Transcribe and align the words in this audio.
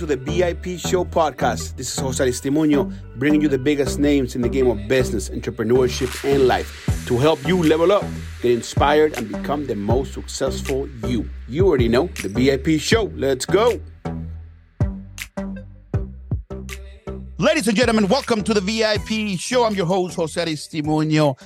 to 0.00 0.06
the 0.06 0.16
VIP 0.16 0.80
Show 0.80 1.04
podcast. 1.04 1.76
This 1.76 1.92
is 1.92 1.98
Jose 1.98 2.24
Aristimuño 2.24 2.90
bringing 3.18 3.42
you 3.42 3.48
the 3.48 3.58
biggest 3.58 3.98
names 3.98 4.34
in 4.34 4.40
the 4.40 4.48
game 4.48 4.66
of 4.66 4.88
business, 4.88 5.28
entrepreneurship, 5.28 6.24
and 6.24 6.48
life 6.48 7.04
to 7.06 7.18
help 7.18 7.46
you 7.46 7.62
level 7.62 7.92
up, 7.92 8.02
get 8.40 8.52
inspired, 8.52 9.18
and 9.18 9.28
become 9.28 9.66
the 9.66 9.74
most 9.74 10.14
successful 10.14 10.88
you. 11.06 11.28
You 11.48 11.66
already 11.66 11.88
know 11.88 12.06
the 12.22 12.30
VIP 12.30 12.80
Show. 12.80 13.12
Let's 13.14 13.44
go. 13.44 13.78
Ladies 17.36 17.68
and 17.68 17.76
gentlemen, 17.76 18.08
welcome 18.08 18.42
to 18.42 18.54
the 18.54 18.62
VIP 18.62 19.38
Show. 19.38 19.64
I'm 19.64 19.74
your 19.74 19.84
host, 19.84 20.16
Jose 20.16 20.42
Aristimuño 20.42 21.38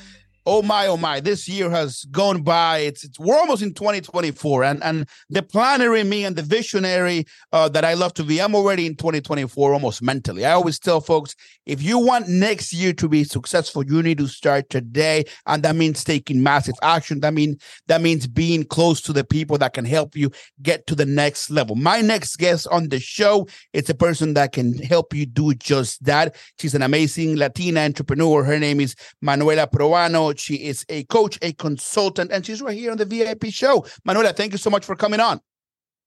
oh 0.47 0.63
my, 0.63 0.87
oh 0.87 0.97
my, 0.97 1.21
this 1.21 1.49
year 1.49 1.71
has 1.71 2.05
gone 2.11 2.43
by. 2.43 2.79
It's, 2.79 3.05
it's 3.05 3.19
we're 3.19 3.37
almost 3.37 3.63
in 3.63 3.75
2024, 3.75 4.65
and 4.65 4.83
and 4.83 5.09
the 5.31 5.43
planner 5.43 5.95
in 5.97 6.09
me 6.09 6.25
and 6.25 6.37
the 6.37 6.43
visionary 6.43 7.27
uh, 7.53 7.69
that 7.71 7.85
I 7.85 7.95
love 7.95 8.15
to 8.15 8.25
be, 8.25 8.41
I'm 8.41 8.55
already 8.55 8.87
in 8.87 8.97
2024 8.97 9.73
almost 9.73 10.03
mentally. 10.03 10.45
I 10.45 10.53
always 10.53 10.79
tell 10.79 11.01
folks 11.01 11.35
if 11.67 11.83
you 11.83 11.99
want 11.99 12.29
next 12.29 12.73
year 12.73 12.93
to 12.95 13.09
be 13.09 13.25
successful, 13.25 13.85
you 13.85 14.03
need 14.03 14.19
to 14.19 14.27
start 14.27 14.69
today, 14.69 15.25
and 15.47 15.63
that 15.63 15.77
means 15.77 16.05
taking 16.05 16.43
massive 16.43 16.75
action. 16.83 17.21
That 17.21 17.33
mean 17.33 17.59
that 17.87 18.03
means 18.03 18.27
being 18.27 18.65
close 18.65 19.01
to 19.03 19.13
the 19.13 19.25
people 19.25 19.59
that 19.59 19.73
can 19.73 19.85
help 19.85 20.17
you 20.17 20.31
get 20.63 20.87
to 20.89 20.95
the 20.95 21.07
next 21.07 21.51
level. 21.51 21.77
My 21.77 22.01
next 22.01 22.37
guest 22.37 22.67
on 22.71 22.89
the 22.89 23.01
show 23.01 23.49
is 23.73 23.89
a 23.89 23.95
person 23.95 24.35
that 24.35 24.53
can 24.53 24.75
help 24.79 25.15
you 25.15 25.27
do 25.27 25.55
just 25.55 26.05
that. 26.05 26.37
She's 26.59 26.75
an 26.75 26.83
amazing 26.83 27.37
Latina 27.37 27.81
entrepreneur. 27.81 28.45
Her 28.45 28.59
name 28.59 28.81
is 28.81 28.95
Manuela 29.23 29.67
Proano. 29.67 30.34
She 30.39 30.57
is 30.57 30.85
a 30.89 31.05
coach, 31.05 31.39
a 31.43 31.53
consultant, 31.53 32.33
and 32.33 32.45
she's 32.45 32.63
right 32.63 32.77
here 32.77 32.91
on 32.91 32.99
the 32.99 33.05
VIP 33.05 33.47
show. 33.47 33.85
Manuela, 34.05 34.33
thank 34.33 34.53
you 34.53 34.59
so 34.59 34.71
much 34.71 34.85
for 34.85 34.97
coming 34.97 35.21
on. 35.21 35.41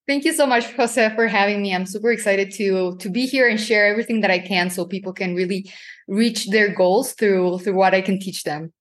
Thank 0.08 0.24
you 0.24 0.32
so 0.32 0.48
much, 0.48 0.72
Jose, 0.74 1.16
for 1.16 1.28
having 1.28 1.62
me. 1.62 1.76
I'm 1.76 1.86
super 1.86 2.12
excited 2.12 2.52
to 2.54 2.96
to 2.98 3.10
be 3.10 3.26
here 3.26 3.48
and 3.50 3.60
share 3.60 3.88
everything 3.88 4.22
that 4.22 4.32
I 4.32 4.40
can 4.40 4.70
so 4.70 4.86
people 4.86 5.12
can 5.12 5.36
really 5.36 5.70
reach 6.08 6.48
their 6.50 6.74
goals 6.74 7.14
through 7.14 7.60
through 7.60 7.76
what 7.76 7.94
I 7.94 8.02
can 8.02 8.18
teach 8.20 8.44
them. 8.44 8.72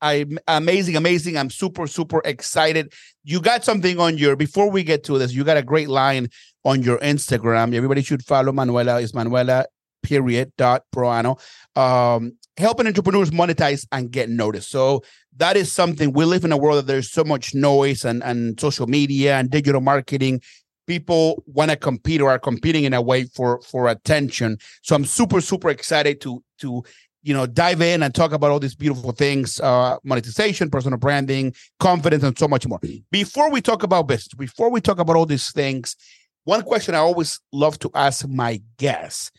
I'm 0.00 0.38
amazing, 0.46 0.96
amazing. 0.96 1.36
I'm 1.36 1.50
super, 1.50 1.86
super 1.86 2.20
excited. 2.24 2.92
You 3.24 3.40
got 3.40 3.64
something 3.64 3.98
on 3.98 4.18
your 4.18 4.36
before 4.36 4.70
we 4.70 4.84
get 4.84 5.04
to 5.04 5.18
this, 5.18 5.32
you 5.32 5.42
got 5.42 5.56
a 5.56 5.62
great 5.62 5.88
line 5.88 6.28
on 6.64 6.82
your 6.82 6.98
Instagram. 6.98 7.74
Everybody 7.74 8.02
should 8.02 8.24
follow 8.24 8.52
Manuela. 8.52 9.00
Is 9.00 9.14
Manuela 9.14 9.66
period 10.02 10.52
dot 10.56 10.84
proano. 10.94 11.40
Um, 11.76 12.37
helping 12.58 12.86
entrepreneurs 12.86 13.30
monetize 13.30 13.86
and 13.92 14.10
get 14.10 14.28
noticed. 14.28 14.70
So 14.70 15.02
that 15.36 15.56
is 15.56 15.72
something 15.72 16.12
we 16.12 16.24
live 16.24 16.44
in 16.44 16.52
a 16.52 16.56
world 16.56 16.78
that 16.78 16.86
there's 16.86 17.10
so 17.10 17.24
much 17.24 17.54
noise 17.54 18.04
and, 18.04 18.22
and 18.22 18.58
social 18.60 18.86
media 18.86 19.36
and 19.36 19.50
digital 19.50 19.80
marketing. 19.80 20.42
People 20.86 21.42
want 21.46 21.70
to 21.70 21.76
compete 21.76 22.20
or 22.20 22.30
are 22.30 22.38
competing 22.38 22.84
in 22.84 22.94
a 22.94 23.02
way 23.02 23.24
for 23.24 23.60
for 23.62 23.88
attention. 23.88 24.58
So 24.82 24.96
I'm 24.96 25.04
super 25.04 25.40
super 25.40 25.70
excited 25.70 26.20
to 26.22 26.42
to 26.60 26.82
you 27.22 27.34
know 27.34 27.46
dive 27.46 27.82
in 27.82 28.02
and 28.02 28.14
talk 28.14 28.32
about 28.32 28.50
all 28.50 28.60
these 28.60 28.76
beautiful 28.76 29.12
things 29.12 29.58
uh 29.60 29.96
monetization 30.04 30.70
personal 30.70 30.98
branding 30.98 31.52
confidence 31.80 32.22
and 32.22 32.38
so 32.38 32.46
much 32.46 32.66
more 32.66 32.78
before 33.10 33.50
we 33.50 33.60
talk 33.60 33.82
about 33.82 34.06
business 34.06 34.34
before 34.34 34.70
we 34.70 34.80
talk 34.80 35.00
about 35.00 35.16
all 35.16 35.26
these 35.26 35.50
things 35.50 35.96
one 36.44 36.62
question 36.62 36.94
i 36.94 36.98
always 36.98 37.40
love 37.52 37.76
to 37.78 37.90
ask 37.94 38.26
my 38.28 38.62
guests 38.78 39.32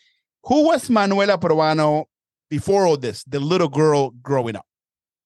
who 0.44 0.66
was 0.66 0.90
manuela 0.90 1.38
proano 1.38 2.04
before 2.50 2.86
all 2.86 2.98
this, 2.98 3.24
the 3.26 3.40
little 3.40 3.70
girl 3.70 4.12
growing 4.22 4.56
up? 4.56 4.66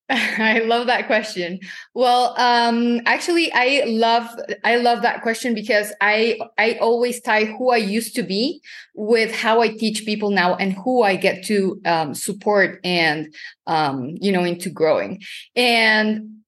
I 0.09 0.59
love 0.59 0.87
that 0.87 1.07
question. 1.07 1.59
Well, 1.93 2.37
um, 2.37 3.01
actually, 3.05 3.51
I 3.53 3.83
love 3.87 4.27
I 4.63 4.75
love 4.75 5.01
that 5.01 5.21
question 5.21 5.55
because 5.55 5.93
I 6.01 6.39
I 6.57 6.73
always 6.73 7.21
tie 7.21 7.45
who 7.45 7.71
I 7.71 7.77
used 7.77 8.15
to 8.15 8.23
be 8.23 8.61
with 8.95 9.33
how 9.33 9.61
I 9.61 9.69
teach 9.69 10.05
people 10.05 10.29
now 10.29 10.55
and 10.55 10.73
who 10.73 11.03
I 11.03 11.15
get 11.15 11.45
to 11.45 11.81
um, 11.85 12.13
support 12.13 12.79
and 12.83 13.33
um, 13.65 14.17
you 14.19 14.31
know 14.31 14.43
into 14.43 14.69
growing. 14.69 15.21
And 15.55 16.42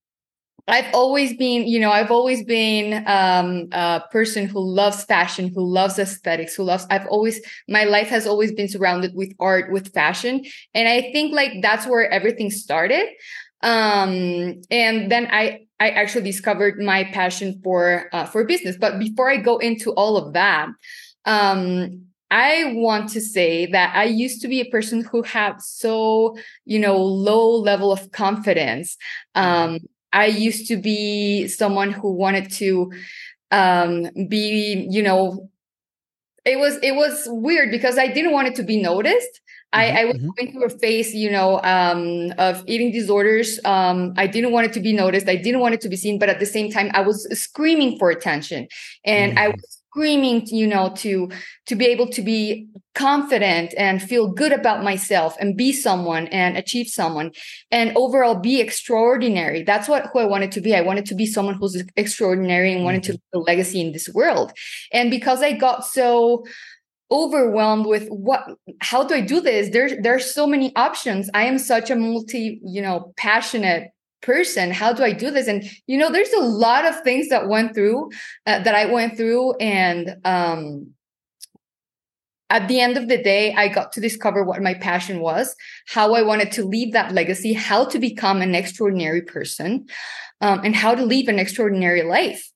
I've 0.68 0.92
always 0.92 1.36
been, 1.36 1.68
you 1.68 1.78
know, 1.78 1.92
I've 1.92 2.10
always 2.10 2.44
been 2.44 3.06
um, 3.06 3.68
a 3.70 4.02
person 4.10 4.46
who 4.46 4.60
loves 4.60 5.04
fashion, 5.04 5.52
who 5.54 5.64
loves 5.64 5.98
aesthetics, 5.98 6.56
who 6.56 6.64
loves. 6.64 6.86
I've 6.90 7.06
always, 7.06 7.40
my 7.68 7.84
life 7.84 8.08
has 8.08 8.26
always 8.26 8.52
been 8.52 8.68
surrounded 8.68 9.14
with 9.14 9.32
art, 9.38 9.70
with 9.70 9.92
fashion, 9.94 10.44
and 10.74 10.88
I 10.88 11.12
think 11.12 11.32
like 11.32 11.52
that's 11.62 11.86
where 11.86 12.10
everything 12.10 12.50
started. 12.50 13.06
Um, 13.62 14.60
and 14.70 15.10
then 15.10 15.28
I, 15.30 15.66
I 15.78 15.90
actually 15.90 16.24
discovered 16.24 16.80
my 16.80 17.04
passion 17.04 17.60
for 17.62 18.08
uh, 18.12 18.24
for 18.24 18.44
business. 18.44 18.76
But 18.76 18.98
before 18.98 19.30
I 19.30 19.36
go 19.36 19.58
into 19.58 19.92
all 19.92 20.16
of 20.16 20.32
that, 20.34 20.68
um, 21.26 22.06
I 22.30 22.72
want 22.74 23.10
to 23.10 23.20
say 23.20 23.66
that 23.66 23.94
I 23.94 24.04
used 24.04 24.42
to 24.42 24.48
be 24.48 24.60
a 24.60 24.70
person 24.70 25.04
who 25.04 25.22
had 25.22 25.60
so, 25.60 26.36
you 26.64 26.78
know, 26.78 26.98
low 26.98 27.56
level 27.56 27.92
of 27.92 28.10
confidence. 28.10 28.96
Um, 29.34 29.78
I 30.16 30.26
used 30.26 30.66
to 30.68 30.78
be 30.78 31.46
someone 31.46 31.92
who 31.92 32.10
wanted 32.10 32.50
to 32.52 32.90
um, 33.50 34.08
be, 34.28 34.88
you 34.90 35.02
know, 35.02 35.50
it 36.46 36.58
was 36.58 36.78
it 36.82 36.94
was 36.94 37.24
weird 37.26 37.70
because 37.70 37.98
I 37.98 38.06
didn't 38.06 38.32
want 38.32 38.48
it 38.48 38.54
to 38.54 38.62
be 38.62 38.80
noticed. 38.80 39.40
I, 39.72 39.84
mm-hmm, 39.84 39.96
I, 39.96 40.04
was 40.06 40.16
mm-hmm. 40.16 40.28
going 40.36 40.52
through 40.52 40.64
a 40.64 40.70
phase, 40.70 41.12
you 41.12 41.30
know, 41.30 41.60
um, 41.62 42.32
of 42.38 42.62
eating 42.66 42.92
disorders. 42.92 43.60
Um, 43.64 44.14
I 44.16 44.26
didn't 44.26 44.52
want 44.52 44.66
it 44.68 44.72
to 44.74 44.80
be 44.80 44.94
noticed. 44.94 45.28
I 45.28 45.36
didn't 45.36 45.60
want 45.60 45.74
it 45.74 45.82
to 45.82 45.88
be 45.90 45.96
seen, 45.96 46.18
but 46.18 46.30
at 46.30 46.40
the 46.40 46.46
same 46.46 46.70
time, 46.70 46.90
I 46.94 47.02
was 47.02 47.28
screaming 47.38 47.98
for 47.98 48.08
attention, 48.10 48.68
and 49.04 49.32
mm-hmm. 49.32 49.44
I 49.44 49.48
was 49.48 49.75
screaming, 49.96 50.46
you 50.48 50.66
know, 50.66 50.92
to 50.96 51.30
to 51.66 51.74
be 51.74 51.86
able 51.86 52.06
to 52.08 52.20
be 52.20 52.68
confident 52.94 53.72
and 53.78 54.02
feel 54.02 54.30
good 54.30 54.52
about 54.52 54.84
myself 54.84 55.34
and 55.40 55.56
be 55.56 55.72
someone 55.72 56.26
and 56.28 56.56
achieve 56.56 56.86
someone 56.86 57.32
and 57.70 57.96
overall 57.96 58.34
be 58.34 58.60
extraordinary. 58.60 59.62
That's 59.62 59.88
what 59.88 60.08
who 60.12 60.18
I 60.18 60.26
wanted 60.26 60.52
to 60.52 60.60
be. 60.60 60.74
I 60.74 60.82
wanted 60.82 61.06
to 61.06 61.14
be 61.14 61.24
someone 61.24 61.54
who's 61.54 61.82
extraordinary 61.96 62.74
and 62.74 62.84
wanted 62.84 63.04
to 63.04 63.12
mm-hmm. 63.12 63.38
leave 63.38 63.42
a 63.42 63.50
legacy 63.50 63.80
in 63.80 63.92
this 63.92 64.08
world. 64.12 64.52
And 64.92 65.10
because 65.10 65.42
I 65.42 65.52
got 65.52 65.86
so 65.86 66.44
overwhelmed 67.10 67.86
with 67.86 68.08
what 68.08 68.44
how 68.80 69.04
do 69.04 69.14
i 69.14 69.20
do 69.20 69.40
this 69.40 69.70
there's 69.70 69.92
there's 70.02 70.34
so 70.34 70.44
many 70.44 70.74
options 70.74 71.30
i 71.34 71.44
am 71.44 71.56
such 71.56 71.88
a 71.88 71.94
multi 71.94 72.60
you 72.64 72.82
know 72.82 73.12
passionate 73.16 73.92
person 74.26 74.70
how 74.70 74.92
do 74.92 75.02
i 75.04 75.12
do 75.12 75.30
this? 75.30 75.48
And 75.48 75.62
you 75.86 75.96
know 75.96 76.10
there's 76.10 76.32
a 76.32 76.48
lot 76.66 76.84
of 76.84 77.00
things 77.02 77.28
that 77.28 77.48
went 77.48 77.74
through 77.74 78.10
uh, 78.46 78.58
that 78.64 78.74
i 78.74 78.84
went 78.86 79.16
through 79.16 79.54
and 79.56 80.16
um 80.24 80.90
at 82.50 82.68
the 82.68 82.80
end 82.80 82.96
of 82.96 83.08
the 83.08 83.22
day 83.22 83.54
i 83.54 83.68
got 83.68 83.92
to 83.92 84.00
discover 84.00 84.44
what 84.44 84.62
my 84.68 84.74
passion 84.74 85.20
was 85.20 85.54
how 85.86 86.14
i 86.14 86.22
wanted 86.22 86.50
to 86.52 86.64
leave 86.64 86.92
that 86.92 87.12
legacy 87.12 87.52
how 87.52 87.84
to 87.84 87.98
become 87.98 88.42
an 88.42 88.54
extraordinary 88.54 89.22
person 89.22 89.86
um, 90.40 90.60
and 90.64 90.74
how 90.74 90.94
to 90.94 91.04
live 91.04 91.28
an 91.28 91.38
extraordinary 91.38 92.02
life. 92.02 92.50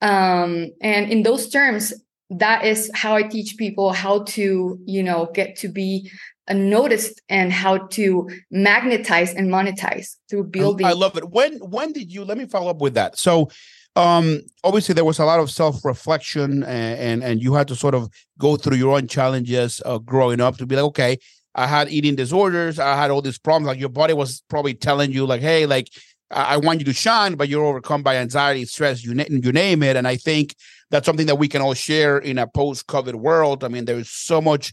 Um, 0.00 0.70
and 0.80 1.10
in 1.10 1.22
those 1.22 1.48
terms 1.48 1.92
that 2.30 2.64
is 2.64 2.90
how 2.94 3.14
i 3.14 3.22
teach 3.22 3.56
people 3.56 3.92
how 3.92 4.22
to 4.24 4.78
you 4.84 5.02
know 5.02 5.30
get 5.34 5.56
to 5.56 5.68
be 5.68 6.10
noticed 6.54 7.20
and 7.28 7.52
how 7.52 7.78
to 7.88 8.28
magnetize 8.50 9.34
and 9.34 9.50
monetize 9.50 10.16
through 10.28 10.44
building. 10.44 10.86
I 10.86 10.92
love 10.92 11.16
it. 11.16 11.30
When 11.30 11.58
when 11.58 11.92
did 11.92 12.12
you? 12.12 12.24
Let 12.24 12.38
me 12.38 12.46
follow 12.46 12.70
up 12.70 12.80
with 12.80 12.94
that. 12.94 13.18
So, 13.18 13.50
um, 13.96 14.42
obviously 14.64 14.94
there 14.94 15.04
was 15.04 15.18
a 15.18 15.24
lot 15.24 15.40
of 15.40 15.50
self 15.50 15.84
reflection, 15.84 16.62
and, 16.62 16.98
and, 16.98 17.24
and 17.24 17.42
you 17.42 17.54
had 17.54 17.68
to 17.68 17.76
sort 17.76 17.94
of 17.94 18.08
go 18.38 18.56
through 18.56 18.76
your 18.76 18.96
own 18.96 19.08
challenges 19.08 19.82
uh, 19.84 19.98
growing 19.98 20.40
up 20.40 20.56
to 20.58 20.66
be 20.66 20.76
like, 20.76 20.84
okay, 20.84 21.18
I 21.54 21.66
had 21.66 21.88
eating 21.88 22.14
disorders, 22.14 22.78
I 22.78 22.96
had 22.96 23.10
all 23.10 23.22
these 23.22 23.38
problems. 23.38 23.66
Like 23.66 23.80
your 23.80 23.88
body 23.88 24.14
was 24.14 24.42
probably 24.48 24.74
telling 24.74 25.12
you, 25.12 25.26
like, 25.26 25.40
hey, 25.40 25.66
like 25.66 25.88
I, 26.30 26.54
I 26.54 26.56
want 26.58 26.80
you 26.80 26.84
to 26.86 26.94
shine, 26.94 27.34
but 27.34 27.48
you're 27.48 27.64
overcome 27.64 28.02
by 28.02 28.16
anxiety, 28.16 28.64
stress, 28.64 29.04
you 29.04 29.14
na- 29.14 29.24
you 29.28 29.52
name 29.52 29.82
it. 29.82 29.96
And 29.96 30.06
I 30.06 30.16
think 30.16 30.54
that's 30.90 31.06
something 31.06 31.26
that 31.26 31.36
we 31.36 31.48
can 31.48 31.62
all 31.62 31.74
share 31.74 32.18
in 32.18 32.38
a 32.38 32.46
post 32.46 32.86
COVID 32.86 33.14
world. 33.14 33.64
I 33.64 33.68
mean, 33.68 33.84
there's 33.84 34.08
so 34.08 34.40
much 34.40 34.72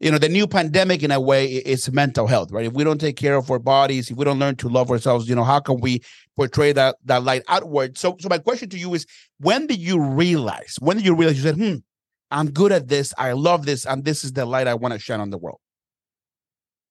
you 0.00 0.10
know 0.10 0.18
the 0.18 0.28
new 0.28 0.46
pandemic 0.46 1.02
in 1.02 1.10
a 1.10 1.20
way 1.20 1.46
is 1.46 1.90
mental 1.90 2.26
health 2.26 2.52
right? 2.52 2.66
If 2.66 2.72
we 2.74 2.84
don't 2.84 3.00
take 3.00 3.16
care 3.16 3.36
of 3.36 3.50
our 3.50 3.58
bodies 3.58 4.10
if 4.10 4.16
we 4.16 4.24
don't 4.24 4.38
learn 4.38 4.56
to 4.56 4.68
love 4.68 4.90
ourselves 4.90 5.28
you 5.28 5.34
know 5.34 5.44
how 5.44 5.60
can 5.60 5.80
we 5.80 6.02
portray 6.36 6.72
that 6.72 6.96
that 7.06 7.22
light 7.22 7.42
outward? 7.48 7.96
So 7.96 8.16
so 8.20 8.28
my 8.28 8.38
question 8.38 8.68
to 8.70 8.78
you 8.78 8.92
is 8.94 9.06
when 9.40 9.66
did 9.66 9.78
you 9.78 10.00
realize 10.00 10.76
when 10.80 10.98
did 10.98 11.06
you 11.06 11.14
realize 11.14 11.36
you 11.36 11.42
said 11.42 11.56
hmm 11.56 11.76
i'm 12.30 12.50
good 12.50 12.72
at 12.72 12.88
this. 12.88 13.14
I 13.16 13.32
love 13.32 13.66
this 13.66 13.86
and 13.86 14.04
this 14.04 14.24
is 14.24 14.32
the 14.32 14.44
light 14.44 14.66
i 14.66 14.74
want 14.74 14.92
to 14.92 15.00
shine 15.00 15.20
on 15.20 15.30
the 15.30 15.38
world 15.38 15.60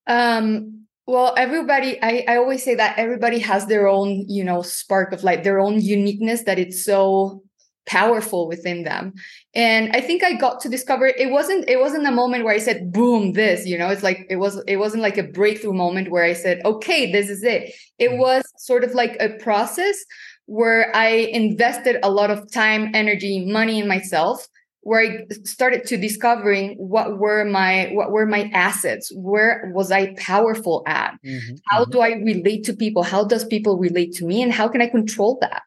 um 0.08 0.86
well 1.06 1.34
everybody 1.38 2.02
I, 2.02 2.26
I 2.28 2.38
always 2.38 2.64
say 2.64 2.76
that 2.76 2.98
everybody 2.98 3.40
has 3.40 3.68
their 3.68 3.88
own 3.88 4.26
you 4.28 4.44
know 4.44 4.64
spark 4.64 5.12
of 5.14 5.24
light 5.24 5.44
their 5.44 5.60
own 5.60 5.80
uniqueness 5.80 6.44
that 6.44 6.58
it's 6.58 6.84
so 6.84 7.44
powerful 7.86 8.48
within 8.48 8.84
them 8.84 9.14
and 9.54 9.92
i 9.94 10.02
think 10.02 10.24
i 10.24 10.34
got 10.34 10.60
to 10.60 10.70
discover 10.70 11.06
it 11.06 11.30
wasn't 11.30 11.68
it 11.70 11.80
wasn't 11.80 12.06
a 12.06 12.12
moment 12.12 12.44
where 12.44 12.54
i 12.54 12.58
said 12.58 12.92
boom 12.92 13.34
this 13.34 13.66
you 13.66 13.78
know 13.78 13.90
it's 13.90 14.04
like 14.04 14.26
it 14.30 14.38
was 14.38 14.62
it 14.68 14.78
wasn't 14.78 15.02
like 15.02 15.18
a 15.18 15.24
breakthrough 15.24 15.74
moment 15.74 16.10
where 16.10 16.24
i 16.24 16.34
said 16.34 16.62
okay 16.66 17.12
this 17.12 17.30
is 17.30 17.44
it 17.44 17.74
it 18.00 18.12
mm. 18.12 18.18
was 18.18 18.44
sort 18.58 18.84
of 18.84 18.94
like 18.94 19.16
a 19.20 19.30
process 19.38 19.98
where 20.48 20.96
i 20.96 21.08
invested 21.08 21.98
a 22.02 22.10
lot 22.10 22.32
of 22.32 22.52
time 22.52 22.90
energy 22.94 23.46
money 23.46 23.80
in 23.80 23.88
myself 23.88 24.48
where 24.86 25.02
I 25.02 25.26
started 25.46 25.88
to 25.88 25.98
discovering 25.98 26.76
what 26.76 27.18
were 27.18 27.44
my 27.44 27.90
what 27.94 28.12
were 28.12 28.28
my 28.28 28.52
assets, 28.54 29.12
where 29.16 29.72
was 29.74 29.92
I 29.92 30.14
powerful 30.14 30.84
at, 30.86 31.18
mm-hmm, 31.26 31.56
how 31.70 31.82
mm-hmm. 31.82 31.92
do 31.92 32.02
I 32.02 32.10
relate 32.10 32.66
to 32.66 32.74
people, 32.74 33.02
how 33.02 33.24
does 33.24 33.44
people 33.44 33.80
relate 33.80 34.14
to 34.18 34.26
me, 34.26 34.44
and 34.44 34.54
how 34.54 34.68
can 34.68 34.84
I 34.84 34.88
control 34.88 35.40
that? 35.42 35.64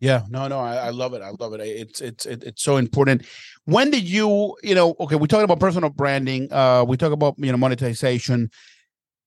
Yeah, 0.00 0.22
no, 0.30 0.48
no, 0.48 0.58
I, 0.60 0.76
I 0.76 0.90
love 0.90 1.12
it. 1.12 1.20
I 1.20 1.30
love 1.38 1.52
it. 1.52 1.60
It's 1.60 2.00
it's 2.00 2.24
it's 2.24 2.62
so 2.62 2.78
important. 2.78 3.26
When 3.66 3.90
did 3.90 4.08
you, 4.08 4.56
you 4.62 4.74
know, 4.74 4.96
okay, 4.98 5.16
we 5.16 5.28
talking 5.28 5.44
about 5.44 5.60
personal 5.60 5.90
branding. 5.90 6.50
Uh, 6.50 6.84
we 6.88 6.96
talk 6.96 7.12
about 7.12 7.34
you 7.38 7.52
know 7.52 7.58
monetization. 7.58 8.50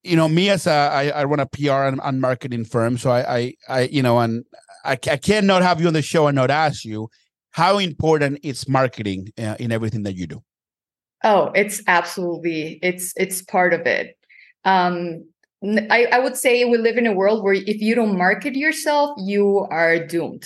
You 0.01 0.17
know, 0.17 0.27
me 0.27 0.49
as 0.49 0.65
a 0.65 0.71
I, 0.71 1.09
I 1.09 1.23
run 1.25 1.39
a 1.39 1.45
PR 1.45 1.83
and, 1.83 2.01
and 2.03 2.19
marketing 2.19 2.65
firm, 2.65 2.97
so 2.97 3.11
I 3.11 3.37
I, 3.37 3.53
I 3.69 3.81
you 3.83 4.01
know, 4.01 4.19
and 4.19 4.45
I, 4.83 4.93
I 4.93 5.17
cannot 5.17 5.61
have 5.61 5.79
you 5.79 5.87
on 5.87 5.93
the 5.93 6.01
show 6.01 6.27
and 6.27 6.35
not 6.35 6.51
ask 6.51 6.83
you 6.83 7.09
how 7.51 7.77
important 7.77 8.39
is 8.43 8.67
marketing 8.67 9.31
uh, 9.37 9.55
in 9.59 9.71
everything 9.71 10.03
that 10.03 10.15
you 10.15 10.27
do 10.27 10.43
oh 11.23 11.51
it's 11.55 11.81
absolutely 11.87 12.79
it's 12.81 13.13
it's 13.15 13.41
part 13.41 13.73
of 13.73 13.81
it 13.81 14.17
um 14.65 15.23
I, 15.89 16.07
I 16.11 16.19
would 16.19 16.35
say 16.35 16.65
we 16.65 16.77
live 16.77 16.97
in 16.97 17.07
a 17.07 17.13
world 17.13 17.41
where 17.41 17.53
if 17.53 17.79
you 17.79 17.95
don't 17.95 18.17
market 18.17 18.55
yourself 18.55 19.11
you 19.17 19.59
are 19.69 19.97
doomed 20.05 20.45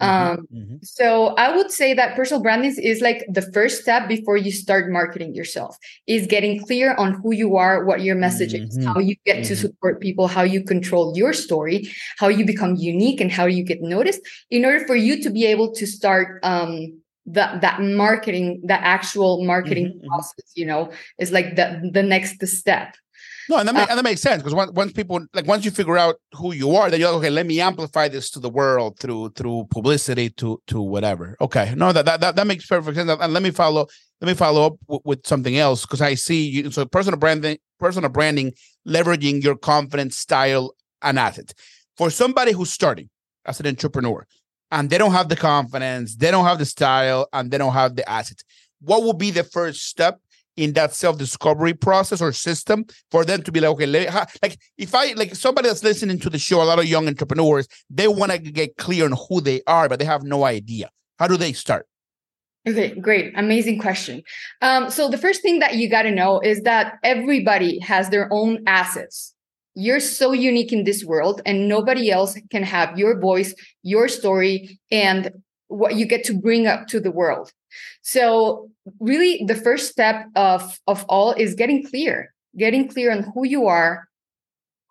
um, 0.00 0.46
mm-hmm. 0.52 0.76
so 0.82 1.28
I 1.36 1.56
would 1.56 1.70
say 1.70 1.94
that 1.94 2.16
personal 2.16 2.42
branding 2.42 2.74
is 2.78 3.00
like 3.00 3.24
the 3.28 3.42
first 3.42 3.80
step 3.80 4.08
before 4.08 4.36
you 4.36 4.52
start 4.52 4.90
marketing 4.90 5.34
yourself 5.34 5.78
is 6.06 6.26
getting 6.26 6.62
clear 6.64 6.94
on 6.96 7.14
who 7.14 7.32
you 7.32 7.56
are, 7.56 7.84
what 7.84 8.02
your 8.02 8.14
message 8.14 8.52
mm-hmm. 8.52 8.78
is, 8.78 8.84
how 8.84 8.98
you 8.98 9.16
get 9.24 9.44
to 9.44 9.54
mm-hmm. 9.54 9.54
support 9.54 10.00
people, 10.00 10.28
how 10.28 10.42
you 10.42 10.62
control 10.62 11.16
your 11.16 11.32
story, 11.32 11.90
how 12.18 12.28
you 12.28 12.44
become 12.44 12.76
unique 12.76 13.20
and 13.20 13.32
how 13.32 13.46
you 13.46 13.62
get 13.62 13.80
noticed 13.80 14.20
in 14.50 14.64
order 14.64 14.86
for 14.86 14.96
you 14.96 15.22
to 15.22 15.30
be 15.30 15.46
able 15.46 15.72
to 15.72 15.86
start 15.86 16.40
um, 16.42 17.00
that 17.26 17.60
that 17.62 17.80
marketing, 17.80 18.60
that 18.64 18.80
actual 18.82 19.44
marketing 19.44 19.86
mm-hmm, 19.86 19.98
mm-hmm. 19.98 20.08
process, 20.08 20.52
you 20.54 20.66
know, 20.66 20.92
is 21.18 21.32
like 21.32 21.56
the 21.56 21.90
the 21.92 22.02
next 22.02 22.46
step. 22.46 22.96
No, 23.48 23.58
and 23.58 23.68
that, 23.68 23.76
uh, 23.76 23.86
and 23.90 23.98
that 23.98 24.04
makes 24.04 24.20
sense 24.20 24.42
because 24.42 24.54
once, 24.54 24.72
once 24.72 24.92
people 24.92 25.24
like 25.34 25.46
once 25.46 25.64
you 25.64 25.70
figure 25.70 25.96
out 25.96 26.16
who 26.32 26.52
you 26.52 26.74
are, 26.74 26.90
then 26.90 27.00
you're 27.00 27.10
like, 27.10 27.18
okay, 27.18 27.30
let 27.30 27.46
me 27.46 27.60
amplify 27.60 28.08
this 28.08 28.30
to 28.30 28.40
the 28.40 28.50
world 28.50 28.98
through 28.98 29.30
through 29.30 29.66
publicity 29.70 30.30
to 30.30 30.60
to 30.66 30.80
whatever. 30.80 31.36
Okay, 31.40 31.74
no, 31.76 31.92
that 31.92 32.04
that 32.04 32.20
that, 32.20 32.36
that 32.36 32.46
makes 32.46 32.66
perfect 32.66 32.96
sense. 32.96 33.10
And 33.10 33.32
let 33.32 33.42
me 33.42 33.50
follow 33.50 33.86
let 34.20 34.28
me 34.28 34.34
follow 34.34 34.66
up 34.66 34.74
w- 34.88 35.02
with 35.04 35.26
something 35.26 35.56
else 35.56 35.82
because 35.82 36.00
I 36.00 36.14
see 36.14 36.48
you. 36.48 36.70
So 36.70 36.84
personal 36.86 37.18
branding, 37.18 37.58
personal 37.78 38.10
branding, 38.10 38.52
leveraging 38.86 39.42
your 39.42 39.56
confidence, 39.56 40.16
style, 40.16 40.74
and 41.02 41.18
asset 41.18 41.52
for 41.96 42.10
somebody 42.10 42.52
who's 42.52 42.72
starting 42.72 43.08
as 43.44 43.60
an 43.60 43.66
entrepreneur 43.66 44.26
and 44.70 44.90
they 44.90 44.98
don't 44.98 45.12
have 45.12 45.28
the 45.28 45.36
confidence, 45.36 46.16
they 46.16 46.30
don't 46.30 46.44
have 46.44 46.58
the 46.58 46.64
style, 46.64 47.28
and 47.32 47.50
they 47.50 47.58
don't 47.58 47.72
have 47.72 47.96
the 47.96 48.08
assets. 48.08 48.42
What 48.80 49.04
would 49.04 49.18
be 49.18 49.30
the 49.30 49.44
first 49.44 49.86
step 49.86 50.20
in 50.56 50.72
that 50.72 50.94
self-discovery 50.94 51.74
process 51.74 52.20
or 52.20 52.32
system 52.32 52.84
for 53.10 53.24
them 53.24 53.42
to 53.42 53.52
be 53.52 53.60
like, 53.60 53.70
okay, 53.70 53.86
like 54.42 54.58
if 54.78 54.94
I 54.94 55.12
like 55.12 55.34
somebody 55.34 55.68
that's 55.68 55.84
listening 55.84 56.18
to 56.20 56.30
the 56.30 56.38
show, 56.38 56.62
a 56.62 56.64
lot 56.64 56.78
of 56.78 56.86
young 56.86 57.06
entrepreneurs, 57.06 57.68
they 57.90 58.08
want 58.08 58.32
to 58.32 58.38
get 58.38 58.76
clear 58.76 59.04
on 59.04 59.14
who 59.28 59.40
they 59.40 59.60
are, 59.66 59.88
but 59.88 59.98
they 59.98 60.04
have 60.04 60.22
no 60.22 60.44
idea. 60.44 60.90
How 61.18 61.26
do 61.26 61.36
they 61.36 61.52
start? 61.52 61.86
Okay, 62.68 62.98
great. 62.98 63.32
Amazing 63.36 63.78
question. 63.78 64.22
Um, 64.60 64.90
so 64.90 65.08
the 65.08 65.18
first 65.18 65.40
thing 65.40 65.60
that 65.60 65.76
you 65.76 65.88
got 65.88 66.02
to 66.02 66.10
know 66.10 66.40
is 66.40 66.62
that 66.62 66.98
everybody 67.04 67.78
has 67.78 68.10
their 68.10 68.28
own 68.32 68.64
assets. 68.66 69.34
You're 69.74 70.00
so 70.00 70.32
unique 70.32 70.72
in 70.72 70.84
this 70.84 71.04
world, 71.04 71.42
and 71.44 71.68
nobody 71.68 72.10
else 72.10 72.36
can 72.50 72.62
have 72.62 72.98
your 72.98 73.20
voice, 73.20 73.54
your 73.82 74.08
story, 74.08 74.80
and 74.90 75.30
what 75.68 75.96
you 75.96 76.06
get 76.06 76.24
to 76.24 76.34
bring 76.34 76.66
up 76.66 76.86
to 76.88 77.00
the 77.00 77.10
world. 77.10 77.52
So 78.02 78.70
really 79.00 79.44
the 79.46 79.54
first 79.54 79.90
step 79.90 80.26
of 80.36 80.78
of 80.86 81.04
all 81.08 81.32
is 81.32 81.54
getting 81.54 81.86
clear, 81.86 82.32
getting 82.56 82.88
clear 82.88 83.10
on 83.10 83.24
who 83.34 83.44
you 83.46 83.66
are, 83.66 84.08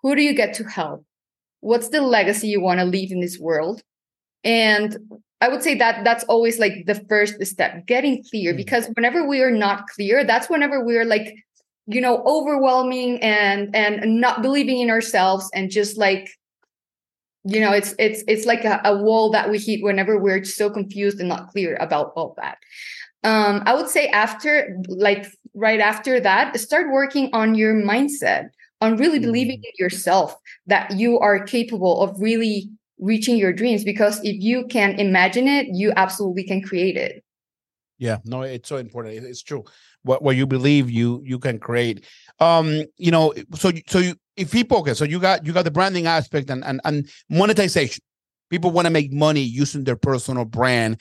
who 0.01 0.15
do 0.15 0.21
you 0.21 0.33
get 0.33 0.53
to 0.55 0.63
help? 0.63 1.05
What's 1.61 1.89
the 1.89 2.01
legacy 2.01 2.47
you 2.47 2.61
want 2.61 2.79
to 2.79 2.85
leave 2.85 3.11
in 3.11 3.21
this 3.21 3.39
world? 3.39 3.81
And 4.43 4.97
I 5.41 5.47
would 5.47 5.63
say 5.63 5.75
that 5.75 6.03
that's 6.03 6.23
always 6.25 6.59
like 6.59 6.85
the 6.85 7.03
first 7.09 7.43
step, 7.45 7.85
getting 7.85 8.23
clear, 8.29 8.51
mm-hmm. 8.51 8.57
because 8.57 8.87
whenever 8.95 9.27
we 9.27 9.41
are 9.41 9.51
not 9.51 9.87
clear, 9.87 10.23
that's 10.23 10.49
whenever 10.49 10.85
we're 10.85 11.05
like, 11.05 11.33
you 11.87 12.01
know, 12.01 12.23
overwhelming 12.25 13.21
and 13.21 13.75
and 13.75 14.21
not 14.21 14.41
believing 14.41 14.79
in 14.79 14.89
ourselves 14.89 15.49
and 15.53 15.71
just 15.71 15.97
like 15.97 16.29
you 17.45 17.59
know 17.59 17.71
it's 17.71 17.93
it's 17.99 18.23
it's 18.27 18.45
like 18.45 18.65
a, 18.65 18.81
a 18.83 18.97
wall 18.97 19.29
that 19.29 19.49
we 19.49 19.59
hit 19.59 19.83
whenever 19.83 20.19
we're 20.19 20.43
so 20.43 20.69
confused 20.69 21.19
and 21.19 21.29
not 21.29 21.49
clear 21.49 21.77
about 21.79 22.11
all 22.15 22.33
that. 22.37 22.57
Um 23.23 23.63
i 23.65 23.73
would 23.73 23.87
say 23.87 24.07
after 24.07 24.77
like 24.87 25.27
right 25.53 25.79
after 25.79 26.19
that 26.19 26.59
start 26.59 26.91
working 26.91 27.29
on 27.33 27.55
your 27.55 27.75
mindset 27.75 28.49
on 28.81 28.97
really 28.97 29.19
believing 29.19 29.59
mm. 29.59 29.63
in 29.65 29.71
yourself 29.79 30.35
that 30.67 30.91
you 30.91 31.19
are 31.19 31.43
capable 31.43 32.01
of 32.01 32.19
really 32.19 32.69
reaching 32.99 33.37
your 33.37 33.53
dreams 33.53 33.83
because 33.83 34.19
if 34.23 34.41
you 34.41 34.65
can 34.67 34.99
imagine 34.99 35.47
it 35.47 35.67
you 35.71 35.93
absolutely 35.95 36.43
can 36.43 36.61
create 36.61 36.97
it. 36.97 37.23
Yeah 37.99 38.17
no 38.25 38.41
it's 38.41 38.67
so 38.67 38.77
important 38.77 39.23
it's 39.23 39.43
true. 39.43 39.63
What 40.01 40.23
what 40.23 40.35
you 40.35 40.47
believe 40.47 40.89
you 40.89 41.21
you 41.23 41.37
can 41.37 41.59
create. 41.59 42.05
Um 42.39 42.83
you 42.97 43.11
know 43.11 43.33
so 43.55 43.71
so 43.87 43.99
you 43.99 44.15
if 44.37 44.51
people 44.51 44.77
okay, 44.79 44.93
so 44.93 45.05
you 45.05 45.19
got 45.19 45.45
you 45.45 45.53
got 45.53 45.63
the 45.63 45.71
branding 45.71 46.07
aspect 46.07 46.49
and 46.49 46.63
and, 46.63 46.81
and 46.83 47.09
monetization. 47.29 48.01
People 48.49 48.71
want 48.71 48.85
to 48.85 48.91
make 48.91 49.11
money 49.11 49.41
using 49.41 49.83
their 49.83 49.95
personal 49.95 50.45
brand. 50.45 50.99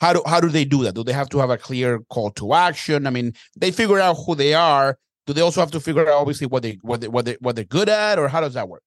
How 0.00 0.12
do 0.12 0.22
how 0.26 0.40
do 0.40 0.48
they 0.48 0.64
do 0.64 0.84
that? 0.84 0.94
Do 0.94 1.04
they 1.04 1.12
have 1.12 1.28
to 1.30 1.38
have 1.38 1.50
a 1.50 1.58
clear 1.58 2.00
call 2.10 2.30
to 2.32 2.54
action? 2.54 3.06
I 3.06 3.10
mean, 3.10 3.32
they 3.56 3.70
figure 3.70 4.00
out 4.00 4.14
who 4.26 4.34
they 4.34 4.54
are. 4.54 4.98
Do 5.26 5.32
they 5.32 5.40
also 5.40 5.60
have 5.60 5.70
to 5.72 5.80
figure 5.80 6.02
out 6.08 6.20
obviously 6.20 6.46
what 6.46 6.62
they 6.62 6.78
what 6.82 7.00
they 7.00 7.08
what 7.08 7.24
they 7.24 7.36
what 7.40 7.56
they're 7.56 7.64
good 7.64 7.88
at, 7.88 8.18
or 8.18 8.28
how 8.28 8.40
does 8.40 8.54
that 8.54 8.68
work? 8.68 8.82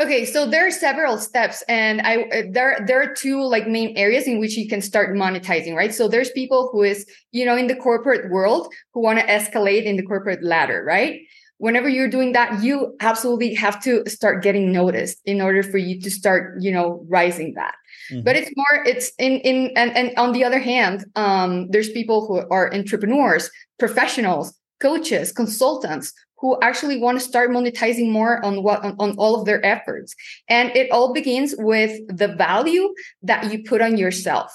Okay, 0.00 0.24
so 0.24 0.46
there 0.46 0.66
are 0.66 0.70
several 0.70 1.18
steps, 1.18 1.62
and 1.68 2.00
I 2.00 2.48
there 2.50 2.82
there 2.86 3.02
are 3.02 3.14
two 3.14 3.42
like 3.42 3.68
main 3.68 3.94
areas 3.96 4.26
in 4.26 4.40
which 4.40 4.56
you 4.56 4.66
can 4.66 4.80
start 4.80 5.14
monetizing, 5.14 5.74
right? 5.74 5.92
So 5.92 6.08
there's 6.08 6.30
people 6.30 6.70
who 6.72 6.82
is 6.82 7.06
you 7.30 7.44
know 7.44 7.56
in 7.56 7.66
the 7.66 7.76
corporate 7.76 8.30
world 8.30 8.72
who 8.94 9.00
want 9.00 9.18
to 9.18 9.26
escalate 9.26 9.84
in 9.84 9.96
the 9.96 10.02
corporate 10.02 10.42
ladder, 10.42 10.82
right? 10.84 11.20
Whenever 11.62 11.88
you're 11.88 12.08
doing 12.08 12.32
that 12.32 12.60
you 12.60 12.96
absolutely 13.00 13.54
have 13.54 13.80
to 13.80 14.02
start 14.08 14.42
getting 14.42 14.72
noticed 14.72 15.18
in 15.24 15.40
order 15.40 15.62
for 15.62 15.78
you 15.78 16.00
to 16.00 16.10
start 16.10 16.60
you 16.60 16.72
know 16.72 17.04
rising 17.08 17.54
that. 17.54 17.74
Mm-hmm. 18.10 18.24
but 18.24 18.34
it's 18.36 18.50
more 18.56 18.84
it's 18.84 19.12
in 19.18 19.34
in 19.50 19.70
and, 19.76 19.96
and 19.96 20.12
on 20.16 20.32
the 20.32 20.42
other 20.42 20.58
hand 20.58 21.04
um 21.14 21.68
there's 21.70 21.90
people 21.90 22.26
who 22.26 22.36
are 22.50 22.74
entrepreneurs 22.74 23.48
professionals 23.78 24.52
coaches 24.80 25.30
consultants 25.30 26.12
who 26.42 26.58
actually 26.60 26.98
want 26.98 27.16
to 27.20 27.24
start 27.24 27.50
monetizing 27.50 28.10
more 28.10 28.44
on 28.44 28.64
what 28.64 28.84
on, 28.84 28.96
on 28.98 29.14
all 29.16 29.38
of 29.38 29.46
their 29.46 29.64
efforts. 29.64 30.12
And 30.48 30.74
it 30.76 30.90
all 30.90 31.12
begins 31.14 31.54
with 31.56 31.92
the 32.08 32.26
value 32.26 32.92
that 33.22 33.52
you 33.52 33.62
put 33.62 33.80
on 33.80 33.96
yourself. 33.96 34.50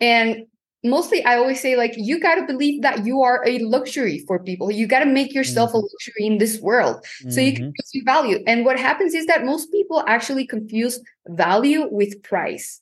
And 0.00 0.46
mostly 0.90 1.24
I 1.24 1.36
always 1.36 1.60
say 1.60 1.76
like 1.76 1.94
you 1.96 2.20
got 2.20 2.36
to 2.36 2.46
believe 2.46 2.82
that 2.82 3.04
you 3.04 3.22
are 3.22 3.42
a 3.46 3.58
luxury 3.60 4.24
for 4.26 4.38
people. 4.38 4.70
You 4.70 4.86
got 4.86 5.00
to 5.00 5.06
make 5.06 5.34
yourself 5.34 5.70
mm-hmm. 5.70 5.78
a 5.78 5.80
luxury 5.80 6.26
in 6.26 6.38
this 6.38 6.60
world 6.60 7.04
so 7.04 7.26
mm-hmm. 7.26 7.40
you 7.40 7.52
can 7.52 7.72
see 7.84 8.00
mm-hmm. 8.00 8.06
value. 8.06 8.44
And 8.46 8.64
what 8.64 8.78
happens 8.78 9.14
is 9.14 9.26
that 9.26 9.44
most 9.44 9.70
people 9.72 10.04
actually 10.06 10.46
confuse 10.46 11.00
value 11.28 11.88
with 11.90 12.22
price. 12.22 12.80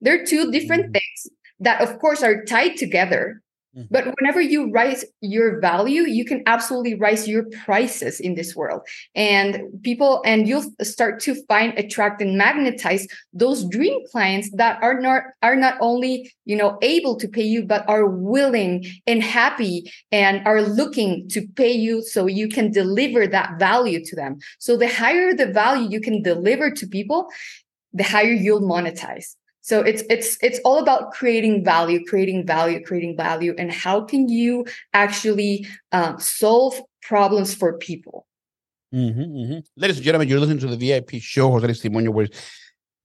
They're 0.00 0.24
two 0.24 0.50
different 0.50 0.84
mm-hmm. 0.84 0.92
things 0.92 1.28
that 1.60 1.80
of 1.80 1.98
course 1.98 2.22
are 2.22 2.44
tied 2.44 2.76
together. 2.76 3.42
Mm. 3.76 3.88
But 3.90 4.14
whenever 4.18 4.40
you 4.40 4.70
raise 4.70 5.04
your 5.20 5.60
value, 5.60 6.02
you 6.02 6.24
can 6.24 6.42
absolutely 6.46 6.94
raise 6.94 7.28
your 7.28 7.44
prices 7.64 8.20
in 8.20 8.34
this 8.34 8.56
world. 8.56 8.82
And 9.14 9.60
people, 9.82 10.22
and 10.24 10.48
you'll 10.48 10.64
start 10.82 11.20
to 11.20 11.34
find, 11.46 11.78
attract, 11.78 12.22
and 12.22 12.38
magnetize 12.38 13.06
those 13.32 13.64
dream 13.68 14.00
clients 14.10 14.50
that 14.52 14.82
are 14.82 15.00
not 15.00 15.22
are 15.42 15.56
not 15.56 15.76
only 15.80 16.32
you 16.44 16.56
know 16.56 16.78
able 16.82 17.16
to 17.16 17.28
pay 17.28 17.42
you, 17.42 17.64
but 17.64 17.88
are 17.88 18.06
willing 18.06 18.86
and 19.06 19.22
happy 19.22 19.92
and 20.10 20.46
are 20.46 20.62
looking 20.62 21.28
to 21.28 21.46
pay 21.48 21.72
you 21.72 22.02
so 22.02 22.26
you 22.26 22.48
can 22.48 22.70
deliver 22.70 23.26
that 23.26 23.58
value 23.58 24.04
to 24.04 24.16
them. 24.16 24.38
So 24.58 24.76
the 24.76 24.88
higher 24.88 25.34
the 25.34 25.46
value 25.46 25.88
you 25.88 26.00
can 26.00 26.22
deliver 26.22 26.70
to 26.70 26.86
people, 26.86 27.28
the 27.92 28.04
higher 28.04 28.32
you'll 28.32 28.62
monetize. 28.62 29.34
So 29.66 29.80
it's 29.80 30.04
it's 30.08 30.38
it's 30.42 30.60
all 30.64 30.78
about 30.78 31.10
creating 31.10 31.64
value, 31.64 32.04
creating 32.04 32.46
value, 32.46 32.80
creating 32.84 33.16
value, 33.16 33.52
and 33.58 33.72
how 33.72 34.00
can 34.00 34.28
you 34.28 34.64
actually 34.94 35.66
uh, 35.90 36.16
solve 36.18 36.80
problems 37.02 37.52
for 37.52 37.76
people. 37.76 38.28
Mm-hmm, 38.94 39.20
mm-hmm. 39.20 39.58
Ladies 39.76 39.96
and 39.96 40.04
gentlemen, 40.04 40.28
you're 40.28 40.38
listening 40.38 40.60
to 40.60 40.68
the 40.68 40.76
VIP 40.76 41.20
show, 41.20 41.50
Jose 41.50 41.66
Aristimuño, 41.66 42.10
where 42.10 42.28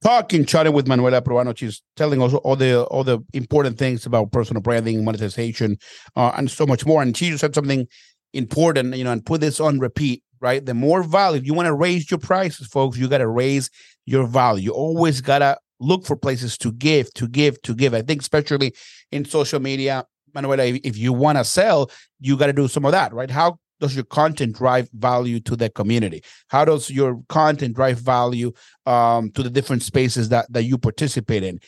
talking, 0.03 0.45
chatting 0.45 0.73
with 0.73 0.87
Manuela 0.87 1.19
Proano. 1.23 1.57
She's 1.57 1.81
telling 1.95 2.21
us 2.21 2.31
all 2.31 2.55
the 2.55 2.83
all 2.83 3.03
the 3.03 3.17
important 3.33 3.79
things 3.79 4.05
about 4.05 4.31
personal 4.31 4.61
branding, 4.61 5.03
monetization, 5.03 5.79
uh, 6.15 6.31
and 6.37 6.51
so 6.51 6.67
much 6.67 6.85
more. 6.85 7.01
And 7.01 7.17
she 7.17 7.31
just 7.31 7.41
said 7.41 7.55
something 7.55 7.87
important, 8.33 8.95
you 8.95 9.03
know, 9.03 9.11
and 9.13 9.25
put 9.25 9.41
this 9.41 9.59
on 9.59 9.79
repeat. 9.79 10.21
Right, 10.39 10.63
the 10.63 10.75
more 10.75 11.01
value 11.01 11.41
you 11.43 11.55
want 11.55 11.67
to 11.67 11.73
raise 11.73 12.09
your 12.09 12.19
prices, 12.19 12.67
folks, 12.67 12.97
you 12.97 13.07
got 13.07 13.19
to 13.19 13.27
raise 13.27 13.71
your 14.05 14.25
value. 14.27 14.65
You 14.65 14.71
always 14.71 15.21
gotta 15.21 15.57
look 15.81 16.05
for 16.05 16.15
places 16.15 16.57
to 16.59 16.71
give, 16.71 17.13
to 17.15 17.27
give, 17.27 17.61
to 17.63 17.75
give. 17.75 17.93
I 17.93 18.01
think 18.01 18.21
especially 18.21 18.73
in 19.11 19.25
social 19.25 19.59
media, 19.59 20.05
Manuela, 20.33 20.63
if 20.63 20.97
you 20.97 21.13
want 21.13 21.37
to 21.37 21.43
sell, 21.43 21.91
you 22.19 22.37
got 22.37 22.47
to 22.47 22.53
do 22.53 22.67
some 22.67 22.85
of 22.85 22.91
that, 22.91 23.13
right? 23.13 23.29
How 23.29 23.59
does 23.81 23.95
your 23.95 24.05
content 24.05 24.55
drive 24.55 24.89
value 24.93 25.39
to 25.41 25.55
the 25.55 25.69
community? 25.69 26.23
How 26.47 26.63
does 26.63 26.89
your 26.89 27.21
content 27.27 27.75
drive 27.75 27.97
value 27.97 28.53
um, 28.85 29.31
to 29.31 29.43
the 29.43 29.49
different 29.49 29.83
spaces 29.83 30.29
that 30.29 30.51
that 30.53 30.63
you 30.63 30.77
participate 30.77 31.43
in? 31.43 31.59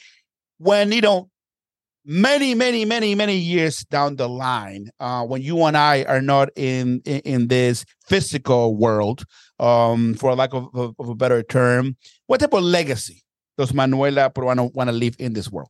When 0.60 0.92
you 0.92 1.02
know 1.02 1.30
many, 2.06 2.54
many, 2.54 2.86
many, 2.86 3.16
many 3.16 3.36
years 3.36 3.84
down 3.86 4.16
the 4.16 4.30
line, 4.30 4.92
uh, 5.00 5.26
when 5.26 5.42
you 5.42 5.64
and 5.64 5.76
I 5.76 6.04
are 6.04 6.22
not 6.22 6.50
in 6.56 7.02
in, 7.06 7.20
in 7.22 7.48
this 7.48 7.84
physical 8.06 8.76
world, 8.76 9.26
um, 9.60 10.14
for 10.14 10.36
lack 10.36 10.54
of, 10.54 10.68
of, 10.74 10.96
of, 11.00 11.10
a 11.10 11.16
better 11.16 11.42
term, 11.42 11.98
what 12.28 12.40
type 12.40 12.54
of 12.54 12.64
legacy 12.64 13.23
does 13.58 13.74
Manuela 13.74 14.30
Proano 14.30 14.74
want 14.74 14.90
to 14.90 14.92
leave 14.92 15.16
in 15.20 15.34
this 15.34 15.52
world? 15.52 15.70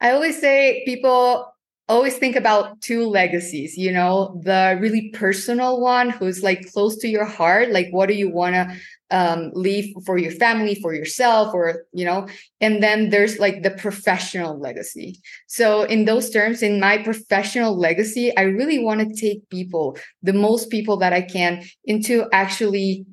I 0.00 0.12
always 0.12 0.40
say 0.40 0.82
people 0.84 1.54
always 1.88 2.16
think 2.16 2.34
about 2.34 2.80
two 2.80 3.06
legacies 3.06 3.76
you 3.76 3.92
know 3.92 4.40
the 4.42 4.78
really 4.80 5.10
personal 5.10 5.80
one 5.80 6.08
who's 6.08 6.42
like 6.42 6.72
close 6.72 6.96
to 6.96 7.08
your 7.08 7.26
heart 7.26 7.70
like 7.70 7.88
what 7.90 8.08
do 8.08 8.14
you 8.14 8.30
want 8.30 8.54
to 8.54 8.74
um, 9.10 9.50
leave 9.54 9.94
for 10.06 10.16
your 10.16 10.30
family 10.30 10.74
for 10.76 10.94
yourself 10.94 11.52
or 11.52 11.84
you 11.92 12.04
know 12.04 12.26
and 12.60 12.82
then 12.82 13.10
there's 13.10 13.38
like 13.38 13.62
the 13.62 13.70
professional 13.70 14.58
legacy 14.58 15.20
so 15.46 15.82
in 15.82 16.06
those 16.06 16.30
terms 16.30 16.62
in 16.62 16.80
my 16.80 16.96
professional 16.98 17.78
legacy 17.78 18.34
i 18.38 18.42
really 18.42 18.78
want 18.78 19.00
to 19.00 19.20
take 19.20 19.48
people 19.50 19.96
the 20.22 20.32
most 20.32 20.70
people 20.70 20.96
that 20.96 21.12
i 21.12 21.20
can 21.20 21.62
into 21.84 22.26
actually 22.32 23.04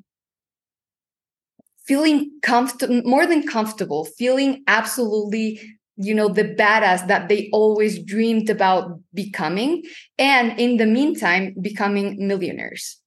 feeling 1.86 2.30
comfortable 2.42 3.02
more 3.04 3.26
than 3.26 3.46
comfortable 3.46 4.04
feeling 4.04 4.62
absolutely 4.66 5.60
you 5.96 6.14
know 6.14 6.28
the 6.28 6.44
badass 6.44 7.06
that 7.08 7.28
they 7.28 7.48
always 7.52 8.02
dreamed 8.02 8.48
about 8.48 8.98
becoming 9.12 9.82
and 10.18 10.58
in 10.58 10.76
the 10.76 10.86
meantime 10.86 11.54
becoming 11.60 12.16
millionaires 12.26 12.98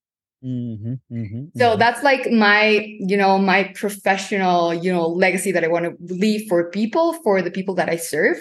mm-hmm, 0.43 0.93
mm-hmm, 1.11 1.45
so 1.55 1.69
mm-hmm. 1.69 1.79
that's 1.79 2.03
like 2.03 2.29
my 2.31 2.87
you 2.99 3.17
know 3.17 3.37
my 3.37 3.63
professional 3.75 4.73
you 4.73 4.91
know 4.91 5.07
legacy 5.07 5.51
that 5.51 5.63
i 5.63 5.67
want 5.67 5.85
to 5.85 6.13
leave 6.13 6.47
for 6.47 6.69
people 6.69 7.13
for 7.23 7.41
the 7.41 7.51
people 7.51 7.75
that 7.75 7.89
i 7.89 7.95
serve 7.95 8.37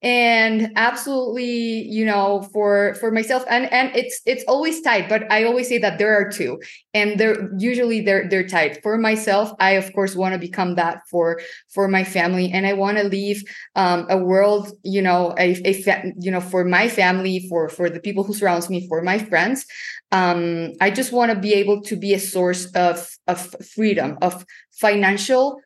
and 0.00 0.70
absolutely 0.76 1.82
you 1.88 2.04
know 2.04 2.48
for 2.52 2.94
for 3.00 3.10
myself 3.10 3.44
and 3.50 3.70
and 3.72 3.94
it's 3.96 4.20
it's 4.26 4.44
always 4.46 4.80
tight 4.80 5.08
but 5.08 5.30
i 5.32 5.42
always 5.42 5.68
say 5.68 5.76
that 5.76 5.98
there 5.98 6.14
are 6.14 6.30
two 6.30 6.56
and 6.94 7.18
they're 7.18 7.50
usually 7.58 8.00
they're 8.00 8.28
they're 8.28 8.46
tight. 8.46 8.80
For 8.82 8.96
myself 8.96 9.52
i 9.58 9.72
of 9.72 9.92
course 9.92 10.14
want 10.14 10.34
to 10.34 10.38
become 10.38 10.76
that 10.76 11.02
for 11.10 11.40
for 11.74 11.88
my 11.88 12.04
family 12.04 12.50
and 12.52 12.64
i 12.64 12.74
want 12.74 12.98
to 12.98 13.04
leave 13.04 13.42
um, 13.74 14.06
a 14.08 14.16
world 14.16 14.70
you 14.84 15.02
know 15.02 15.34
a, 15.36 15.60
a 15.64 15.82
fa- 15.82 16.12
you 16.20 16.30
know 16.30 16.40
for 16.40 16.64
my 16.64 16.88
family 16.88 17.46
for 17.48 17.68
for 17.68 17.90
the 17.90 18.00
people 18.00 18.22
who 18.22 18.34
surrounds 18.34 18.70
me 18.70 18.86
for 18.86 19.02
my 19.02 19.18
friends. 19.18 19.66
Um 20.12 20.72
i 20.80 20.90
just 20.90 21.12
want 21.12 21.32
to 21.32 21.38
be 21.38 21.54
able 21.54 21.82
to 21.82 21.96
be 21.96 22.14
a 22.14 22.20
source 22.20 22.66
of 22.74 23.08
of 23.26 23.54
freedom 23.74 24.16
of 24.22 24.46
financial 24.70 25.60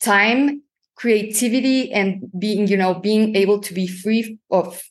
time 0.00 0.62
creativity 0.98 1.92
and 1.92 2.28
being 2.38 2.66
you 2.66 2.76
know 2.76 2.94
being 2.94 3.36
able 3.36 3.60
to 3.60 3.72
be 3.72 3.86
free 3.86 4.36
of 4.50 4.82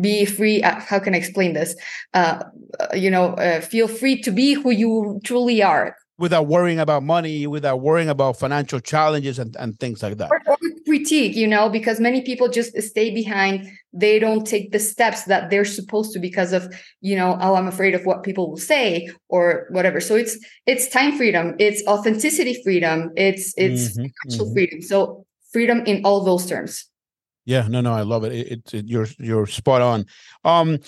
be 0.00 0.24
free 0.24 0.62
uh, 0.62 0.78
how 0.80 1.00
can 1.00 1.14
i 1.14 1.18
explain 1.18 1.52
this? 1.52 1.74
Uh, 2.14 2.44
uh 2.78 2.94
you 2.94 3.10
know 3.10 3.34
uh, 3.34 3.60
feel 3.60 3.88
free 3.88 4.20
to 4.22 4.30
be 4.30 4.54
who 4.54 4.70
you 4.70 5.20
truly 5.24 5.62
are 5.62 5.96
without 6.20 6.46
worrying 6.46 6.78
about 6.78 7.02
money, 7.02 7.46
without 7.46 7.80
worrying 7.80 8.10
about 8.10 8.38
financial 8.38 8.78
challenges 8.78 9.38
and, 9.38 9.56
and 9.56 9.80
things 9.80 10.02
like 10.02 10.18
that. 10.18 10.30
Or, 10.30 10.42
or 10.46 10.58
critique, 10.86 11.34
you 11.34 11.46
know, 11.46 11.70
because 11.70 11.98
many 11.98 12.20
people 12.20 12.48
just 12.48 12.76
stay 12.82 13.08
behind. 13.10 13.66
They 13.94 14.18
don't 14.18 14.46
take 14.46 14.70
the 14.70 14.78
steps 14.78 15.24
that 15.24 15.48
they're 15.48 15.64
supposed 15.64 16.12
to 16.12 16.18
because 16.18 16.52
of, 16.52 16.72
you 17.00 17.16
know, 17.16 17.38
oh, 17.40 17.54
I'm 17.54 17.66
afraid 17.66 17.94
of 17.94 18.04
what 18.04 18.22
people 18.22 18.50
will 18.50 18.58
say 18.58 19.08
or 19.28 19.66
whatever. 19.70 19.98
So 19.98 20.14
it's 20.14 20.38
it's 20.66 20.88
time 20.90 21.16
freedom, 21.16 21.54
it's 21.58 21.82
authenticity 21.88 22.62
freedom, 22.62 23.10
it's 23.16 23.54
it's 23.56 23.96
mm-hmm, 23.96 24.06
financial 24.22 24.44
mm-hmm. 24.44 24.54
freedom. 24.54 24.82
So 24.82 25.24
freedom 25.54 25.82
in 25.86 26.04
all 26.04 26.22
those 26.22 26.44
terms. 26.44 26.84
Yeah, 27.46 27.66
no, 27.66 27.80
no, 27.80 27.94
I 27.94 28.02
love 28.02 28.24
it. 28.24 28.32
It, 28.32 28.46
it, 28.52 28.74
it. 28.74 28.88
You're 28.88 29.08
you're 29.18 29.46
spot 29.46 29.80
on. 29.80 30.04
Um, 30.44 30.78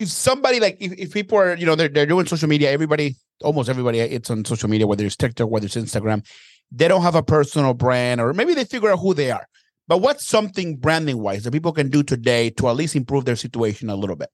if 0.00 0.08
somebody 0.08 0.58
like 0.58 0.78
if, 0.80 0.92
if 0.98 1.12
people 1.14 1.38
are 1.38 1.54
you 1.54 1.64
know 1.64 1.76
they're 1.76 1.88
they're 1.88 2.06
doing 2.06 2.26
social 2.26 2.48
media, 2.48 2.72
everybody 2.72 3.14
almost 3.42 3.68
everybody 3.68 4.00
it's 4.00 4.30
on 4.30 4.44
social 4.44 4.68
media, 4.68 4.86
whether 4.86 5.04
it's 5.04 5.16
TikTok, 5.16 5.50
whether 5.50 5.66
it's 5.66 5.76
Instagram, 5.76 6.26
they 6.70 6.88
don't 6.88 7.02
have 7.02 7.14
a 7.14 7.22
personal 7.22 7.74
brand, 7.74 8.20
or 8.20 8.32
maybe 8.32 8.54
they 8.54 8.64
figure 8.64 8.90
out 8.90 8.98
who 8.98 9.14
they 9.14 9.30
are. 9.30 9.46
But 9.86 9.98
what's 9.98 10.26
something 10.26 10.76
branding 10.76 11.18
wise 11.18 11.44
that 11.44 11.52
people 11.52 11.72
can 11.72 11.88
do 11.88 12.02
today 12.02 12.50
to 12.50 12.68
at 12.68 12.76
least 12.76 12.94
improve 12.94 13.24
their 13.24 13.36
situation 13.36 13.88
a 13.88 13.96
little 13.96 14.16
bit? 14.16 14.28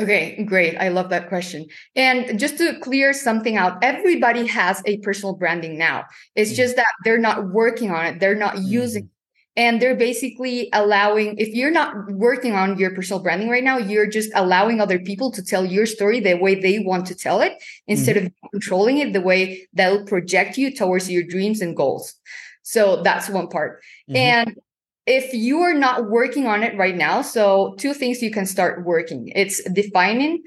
Okay, 0.00 0.42
great. 0.44 0.76
I 0.78 0.88
love 0.88 1.10
that 1.10 1.28
question. 1.28 1.66
And 1.94 2.40
just 2.40 2.56
to 2.56 2.78
clear 2.80 3.12
something 3.12 3.58
out, 3.58 3.84
everybody 3.84 4.46
has 4.46 4.82
a 4.86 4.96
personal 4.98 5.34
branding 5.34 5.76
now. 5.76 6.04
It's 6.34 6.52
mm. 6.52 6.56
just 6.56 6.76
that 6.76 6.92
they're 7.04 7.18
not 7.18 7.50
working 7.50 7.90
on 7.90 8.06
it, 8.06 8.20
they're 8.20 8.34
not 8.34 8.54
mm. 8.54 8.66
using 8.66 9.10
and 9.56 9.82
they're 9.82 9.96
basically 9.96 10.68
allowing 10.72 11.36
if 11.38 11.48
you're 11.48 11.70
not 11.70 12.10
working 12.12 12.54
on 12.54 12.78
your 12.78 12.94
personal 12.94 13.22
branding 13.22 13.48
right 13.48 13.64
now 13.64 13.76
you're 13.76 14.06
just 14.06 14.30
allowing 14.34 14.80
other 14.80 14.98
people 14.98 15.30
to 15.30 15.42
tell 15.42 15.64
your 15.64 15.86
story 15.86 16.20
the 16.20 16.34
way 16.34 16.54
they 16.54 16.78
want 16.78 17.06
to 17.06 17.14
tell 17.14 17.40
it 17.40 17.52
instead 17.86 18.16
mm-hmm. 18.16 18.26
of 18.26 18.50
controlling 18.50 18.98
it 18.98 19.12
the 19.12 19.20
way 19.20 19.66
that'll 19.74 20.04
project 20.04 20.56
you 20.56 20.74
towards 20.74 21.10
your 21.10 21.22
dreams 21.22 21.60
and 21.60 21.76
goals 21.76 22.14
so 22.62 23.02
that's 23.02 23.28
one 23.28 23.48
part 23.48 23.82
mm-hmm. 24.08 24.16
and 24.16 24.56
if 25.04 25.34
you 25.34 25.60
are 25.60 25.74
not 25.74 26.08
working 26.08 26.46
on 26.46 26.62
it 26.62 26.76
right 26.78 26.96
now 26.96 27.20
so 27.22 27.74
two 27.78 27.92
things 27.92 28.22
you 28.22 28.30
can 28.30 28.46
start 28.46 28.84
working 28.84 29.30
it's 29.34 29.62
defining 29.72 30.42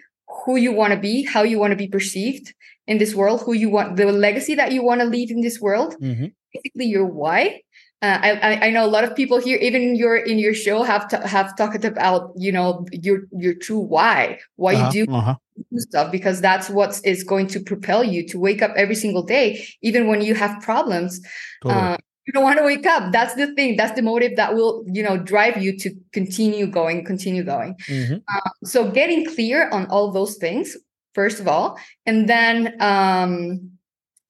who 0.46 0.56
you 0.56 0.72
want 0.72 0.94
to 0.94 1.00
be 1.00 1.24
how 1.24 1.44
you 1.44 1.60
want 1.60 1.72
to 1.72 1.78
be 1.78 1.88
perceived 1.88 2.54
in 2.88 2.98
this 2.98 3.14
world 3.14 3.42
who 3.42 3.54
you 3.54 3.70
want 3.70 3.96
the 3.98 4.06
legacy 4.06 4.56
that 4.56 4.72
you 4.72 4.84
want 4.84 5.02
to 5.02 5.08
leave 5.08 5.30
in 5.30 5.42
this 5.42 5.60
world 5.60 5.96
mm-hmm. 6.02 6.28
basically 6.54 6.86
your 6.86 7.06
why 7.06 7.62
uh, 8.02 8.20
I, 8.22 8.68
I 8.68 8.70
know 8.72 8.86
a 8.86 8.88
lot 8.88 9.04
of 9.04 9.16
people 9.16 9.40
here, 9.40 9.58
even 9.58 9.82
in 9.82 9.96
your 9.96 10.18
in 10.18 10.38
your 10.38 10.54
show, 10.54 10.84
have 10.84 11.08
to, 11.10 11.26
have 11.26 11.56
talked 11.56 11.86
about 11.86 12.32
you 12.36 12.52
know 12.52 12.86
your 12.92 13.22
your 13.32 13.54
true 13.54 13.80
why, 13.80 14.40
why 14.58 14.76
uh-huh, 14.76 14.92
you 14.94 15.06
do 15.06 15.14
uh-huh. 15.14 15.36
stuff, 15.78 16.12
because 16.12 16.42
that's 16.42 16.70
what 16.70 17.00
is 17.04 17.24
going 17.24 17.48
to 17.48 17.60
propel 17.60 18.04
you 18.04 18.28
to 18.28 18.40
wake 18.40 18.62
up 18.62 18.72
every 18.76 18.96
single 18.96 19.24
day, 19.24 19.66
even 19.82 20.08
when 20.08 20.22
you 20.22 20.36
have 20.36 20.62
problems. 20.62 21.22
Totally. 21.64 21.82
Uh, 21.82 21.98
you 22.28 22.34
don't 22.34 22.44
want 22.44 22.58
to 22.58 22.66
wake 22.66 22.86
up. 22.86 23.12
That's 23.12 23.36
the 23.36 23.54
thing. 23.54 23.78
That's 23.78 23.96
the 23.96 24.02
motive 24.02 24.36
that 24.36 24.56
will 24.56 24.84
you 24.92 25.02
know 25.02 25.18
drive 25.18 25.64
you 25.64 25.78
to 25.80 25.92
continue 26.12 26.68
going, 26.68 27.06
continue 27.06 27.44
going. 27.44 27.76
Mm-hmm. 27.88 28.16
Uh, 28.28 28.50
so 28.66 28.92
getting 28.92 29.26
clear 29.26 29.70
on 29.70 29.88
all 29.88 30.12
those 30.12 30.36
things 30.36 30.76
first 31.14 31.40
of 31.40 31.48
all, 31.48 31.80
and 32.06 32.28
then 32.28 32.76
um, 32.82 33.72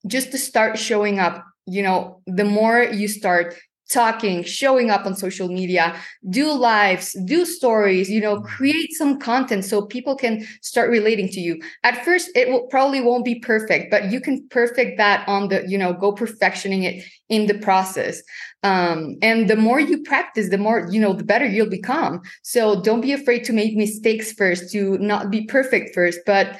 just 0.06 0.30
to 0.30 0.38
start 0.38 0.78
showing 0.78 1.18
up 1.18 1.44
you 1.66 1.82
know 1.82 2.22
the 2.26 2.44
more 2.44 2.82
you 2.82 3.08
start 3.08 3.54
talking 3.90 4.42
showing 4.42 4.90
up 4.90 5.06
on 5.06 5.14
social 5.14 5.48
media 5.48 5.94
do 6.28 6.52
lives 6.52 7.16
do 7.24 7.46
stories 7.46 8.10
you 8.10 8.20
know 8.20 8.40
create 8.40 8.92
some 8.92 9.18
content 9.18 9.64
so 9.64 9.86
people 9.86 10.16
can 10.16 10.44
start 10.60 10.90
relating 10.90 11.28
to 11.28 11.40
you. 11.40 11.60
At 11.84 12.04
first 12.04 12.30
it 12.34 12.48
will 12.48 12.66
probably 12.66 13.00
won't 13.00 13.24
be 13.24 13.38
perfect 13.38 13.90
but 13.90 14.10
you 14.10 14.20
can 14.20 14.46
perfect 14.48 14.98
that 14.98 15.26
on 15.28 15.48
the 15.48 15.64
you 15.68 15.78
know 15.78 15.92
go 15.92 16.12
perfectioning 16.12 16.82
it 16.82 17.04
in 17.28 17.46
the 17.46 17.58
process. 17.58 18.22
Um, 18.62 19.16
and 19.22 19.48
the 19.48 19.56
more 19.56 19.78
you 19.78 20.02
practice 20.02 20.50
the 20.50 20.58
more 20.58 20.88
you 20.90 21.00
know 21.00 21.12
the 21.12 21.24
better 21.24 21.46
you'll 21.46 21.70
become. 21.70 22.22
So 22.42 22.82
don't 22.82 23.00
be 23.00 23.12
afraid 23.12 23.44
to 23.44 23.52
make 23.52 23.76
mistakes 23.76 24.32
first 24.32 24.72
to 24.72 24.98
not 24.98 25.30
be 25.30 25.46
perfect 25.46 25.94
first 25.94 26.20
but 26.26 26.58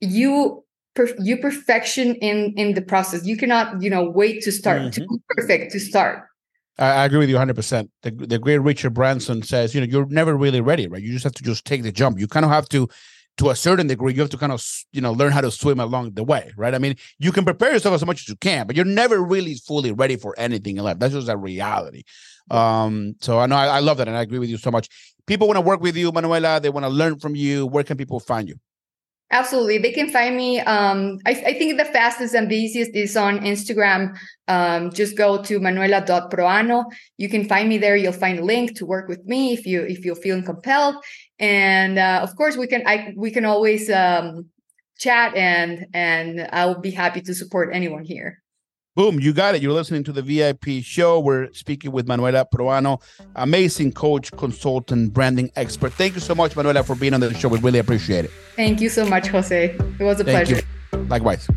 you 0.00 0.64
per- 0.94 1.14
you 1.18 1.36
perfection 1.36 2.14
in 2.16 2.54
in 2.56 2.74
the 2.74 2.82
process 2.82 3.24
you 3.24 3.36
cannot 3.36 3.80
you 3.82 3.90
know 3.90 4.08
wait 4.08 4.42
to 4.42 4.52
start 4.52 4.80
mm-hmm. 4.80 4.90
to 4.90 5.00
be 5.00 5.18
perfect 5.28 5.72
to 5.72 5.80
start 5.80 6.24
I 6.76 7.04
agree 7.04 7.18
with 7.18 7.30
you 7.30 7.36
100%. 7.36 7.88
The, 8.02 8.10
the 8.10 8.38
great 8.38 8.58
Richard 8.58 8.94
Branson 8.94 9.42
says, 9.42 9.74
you 9.74 9.80
know, 9.80 9.86
you're 9.86 10.06
never 10.06 10.36
really 10.36 10.60
ready, 10.60 10.88
right? 10.88 11.00
You 11.00 11.12
just 11.12 11.22
have 11.22 11.34
to 11.34 11.42
just 11.44 11.64
take 11.64 11.84
the 11.84 11.92
jump. 11.92 12.18
You 12.18 12.26
kind 12.26 12.44
of 12.44 12.50
have 12.50 12.68
to, 12.70 12.88
to 13.36 13.50
a 13.50 13.56
certain 13.56 13.86
degree, 13.86 14.12
you 14.12 14.20
have 14.20 14.30
to 14.30 14.36
kind 14.36 14.52
of, 14.52 14.64
you 14.92 15.00
know, 15.00 15.12
learn 15.12 15.32
how 15.32 15.40
to 15.40 15.50
swim 15.50 15.78
along 15.78 16.14
the 16.14 16.24
way, 16.24 16.52
right? 16.56 16.74
I 16.74 16.78
mean, 16.78 16.96
you 17.18 17.32
can 17.32 17.44
prepare 17.44 17.72
yourself 17.72 17.94
as 17.94 18.04
much 18.04 18.22
as 18.22 18.28
you 18.28 18.36
can, 18.36 18.66
but 18.66 18.76
you're 18.76 18.84
never 18.84 19.22
really 19.22 19.54
fully 19.54 19.92
ready 19.92 20.16
for 20.16 20.34
anything 20.36 20.76
in 20.76 20.84
life. 20.84 20.98
That's 20.98 21.14
just 21.14 21.28
a 21.28 21.36
reality. 21.36 22.02
Um, 22.50 23.14
so 23.20 23.38
I 23.38 23.46
know 23.46 23.56
I, 23.56 23.66
I 23.66 23.80
love 23.80 23.98
that 23.98 24.08
and 24.08 24.16
I 24.16 24.22
agree 24.22 24.38
with 24.38 24.50
you 24.50 24.56
so 24.56 24.70
much. 24.70 24.88
People 25.26 25.46
want 25.46 25.56
to 25.56 25.62
work 25.62 25.80
with 25.80 25.96
you, 25.96 26.12
Manuela. 26.12 26.60
They 26.60 26.70
want 26.70 26.84
to 26.84 26.90
learn 26.90 27.18
from 27.18 27.34
you. 27.34 27.66
Where 27.66 27.84
can 27.84 27.96
people 27.96 28.20
find 28.20 28.48
you? 28.48 28.56
Absolutely. 29.30 29.78
They 29.78 29.90
can 29.90 30.10
find 30.10 30.36
me. 30.36 30.60
Um, 30.60 31.18
I, 31.26 31.30
I, 31.30 31.52
think 31.54 31.76
the 31.76 31.84
fastest 31.86 32.34
and 32.34 32.48
the 32.48 32.56
easiest 32.56 32.94
is 32.94 33.16
on 33.16 33.40
Instagram. 33.40 34.16
Um, 34.48 34.92
just 34.92 35.16
go 35.16 35.42
to 35.42 35.58
manuela.proano. 35.58 36.84
You 37.16 37.28
can 37.28 37.48
find 37.48 37.68
me 37.68 37.78
there. 37.78 37.96
You'll 37.96 38.12
find 38.12 38.38
a 38.38 38.44
link 38.44 38.76
to 38.76 38.86
work 38.86 39.08
with 39.08 39.24
me 39.24 39.52
if 39.54 39.66
you 39.66 39.82
if 39.82 40.04
you're 40.04 40.14
feeling 40.14 40.44
compelled. 40.44 40.96
And 41.38 41.98
uh, 41.98 42.20
of 42.22 42.36
course, 42.36 42.56
we 42.56 42.66
can 42.66 42.86
I 42.86 43.12
we 43.16 43.30
can 43.30 43.44
always 43.44 43.90
um, 43.90 44.50
chat 44.98 45.34
and 45.34 45.86
and 45.94 46.46
I 46.52 46.66
will 46.66 46.80
be 46.80 46.92
happy 46.92 47.22
to 47.22 47.34
support 47.34 47.70
anyone 47.72 48.04
here. 48.04 48.43
Boom, 48.96 49.18
you 49.18 49.32
got 49.32 49.56
it. 49.56 49.62
You're 49.62 49.72
listening 49.72 50.04
to 50.04 50.12
the 50.12 50.22
VIP 50.22 50.84
show. 50.84 51.18
We're 51.18 51.52
speaking 51.52 51.90
with 51.90 52.06
Manuela 52.06 52.46
Proano, 52.46 53.02
amazing 53.34 53.90
coach, 53.90 54.30
consultant, 54.30 55.12
branding 55.12 55.50
expert. 55.56 55.92
Thank 55.94 56.14
you 56.14 56.20
so 56.20 56.32
much, 56.32 56.54
Manuela, 56.54 56.84
for 56.84 56.94
being 56.94 57.12
on 57.12 57.18
the 57.18 57.34
show. 57.34 57.48
We 57.48 57.58
really 57.58 57.80
appreciate 57.80 58.26
it. 58.26 58.30
Thank 58.54 58.80
you 58.80 58.88
so 58.88 59.04
much, 59.04 59.26
Jose. 59.26 59.70
It 59.98 59.98
was 59.98 60.20
a 60.20 60.24
Thank 60.24 60.46
pleasure. 60.46 60.64
You. 60.92 60.98
Likewise. 61.06 61.48